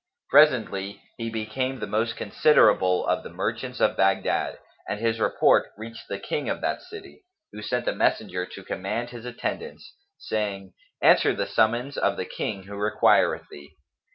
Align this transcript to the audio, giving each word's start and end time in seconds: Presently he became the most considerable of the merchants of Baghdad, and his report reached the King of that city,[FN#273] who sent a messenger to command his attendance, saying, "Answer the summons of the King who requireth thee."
Presently 0.31 0.99
he 1.19 1.29
became 1.29 1.77
the 1.79 1.85
most 1.85 2.15
considerable 2.15 3.05
of 3.05 3.21
the 3.21 3.29
merchants 3.29 3.79
of 3.79 3.95
Baghdad, 3.95 4.57
and 4.89 4.99
his 4.99 5.19
report 5.19 5.67
reached 5.77 6.07
the 6.09 6.17
King 6.17 6.49
of 6.49 6.59
that 6.61 6.81
city,[FN#273] 6.81 7.21
who 7.51 7.61
sent 7.61 7.87
a 7.87 7.93
messenger 7.93 8.47
to 8.47 8.63
command 8.63 9.11
his 9.11 9.25
attendance, 9.25 9.95
saying, 10.17 10.73
"Answer 11.03 11.35
the 11.35 11.45
summons 11.45 11.99
of 11.99 12.17
the 12.17 12.25
King 12.25 12.63
who 12.63 12.77
requireth 12.77 13.47
thee." 13.51 13.77